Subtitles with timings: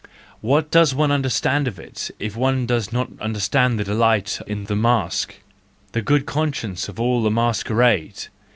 [0.39, 4.75] What does one understand of it, if one does not understand the delight in the
[4.75, 5.35] "masque,
[5.91, 8.25] the good conscience of all masquerade!